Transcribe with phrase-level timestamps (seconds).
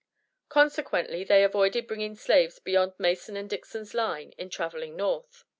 [0.49, 5.43] Consequently they avoided bringing slaves beyond Mason and Dixon's Line in traveling North.